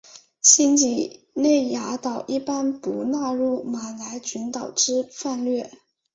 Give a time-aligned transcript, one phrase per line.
[0.41, 5.69] 新几内亚岛一般不纳入马来群岛之范畴。